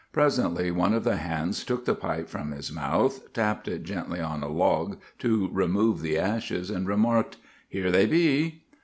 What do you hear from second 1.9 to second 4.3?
pipe from his mouth, tapped it gently